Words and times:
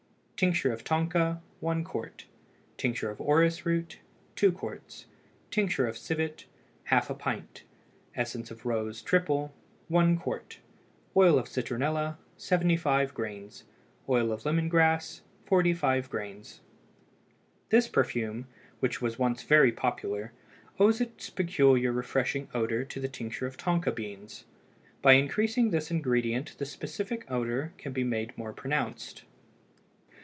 Tincture 0.43 0.73
of 0.73 0.83
tonka 0.83 1.39
1 1.59 1.83
qt. 1.83 2.23
Tincture 2.75 3.11
of 3.11 3.21
orris 3.21 3.63
root 3.63 3.99
2 4.35 4.51
qts. 4.51 5.05
Tincture 5.51 5.85
of 5.85 5.95
civet 5.95 6.45
½ 6.89 7.19
pint. 7.19 7.61
Essence 8.15 8.49
of 8.49 8.65
rose 8.65 9.03
(triple) 9.03 9.53
1 9.89 10.17
qt. 10.17 10.57
Oil 11.15 11.37
of 11.37 11.45
citronella 11.47 12.17
75 12.37 13.13
grains. 13.13 13.65
Oil 14.09 14.31
of 14.31 14.43
lemon 14.43 14.67
grass 14.67 15.21
45 15.45 16.09
grains. 16.09 16.61
This 17.69 17.87
perfume, 17.87 18.47
which 18.79 18.99
was 18.99 19.19
once 19.19 19.43
very 19.43 19.71
popular, 19.71 20.31
owes 20.79 20.99
its 20.99 21.29
peculiar 21.29 21.91
refreshing 21.91 22.47
odor 22.51 22.83
to 22.83 22.99
the 22.99 23.07
tincture 23.07 23.45
of 23.45 23.57
tonka 23.57 23.93
beans; 23.93 24.45
by 25.03 25.13
increasing 25.13 25.69
this 25.69 25.91
ingredient 25.91 26.57
the 26.57 26.65
specific 26.65 27.29
odor 27.29 27.73
can 27.77 27.93
be 27.93 28.03
made 28.03 28.35
more 28.35 28.53
pronounced. 28.53 29.21